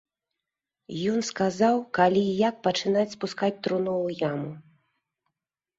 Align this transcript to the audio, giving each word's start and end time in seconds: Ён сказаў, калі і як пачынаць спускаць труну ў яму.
Ён 1.15 1.19
сказаў, 1.31 1.75
калі 1.99 2.21
і 2.31 2.33
як 2.47 2.55
пачынаць 2.69 3.07
спускаць 3.15 3.55
труну 3.69 3.93
ў 4.07 4.25
яму. 4.29 4.51